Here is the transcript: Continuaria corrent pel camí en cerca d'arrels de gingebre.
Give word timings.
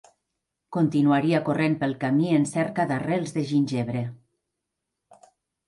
Continuaria 0.77 1.41
corrent 1.49 1.75
pel 1.83 1.93
camí 2.05 2.33
en 2.39 2.49
cerca 2.53 2.87
d'arrels 2.95 3.37
de 3.39 3.47
gingebre. 3.53 4.05